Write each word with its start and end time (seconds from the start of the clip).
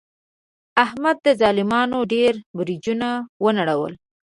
احمد 0.83 1.17
د 1.25 1.27
ظالمانو 1.41 1.99
ډېر 2.13 2.33
برجونه 2.57 3.09
و 3.43 3.47
نړول. 3.59 3.93